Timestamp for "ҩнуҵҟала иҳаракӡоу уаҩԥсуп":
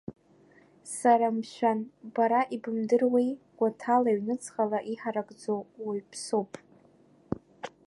4.17-6.51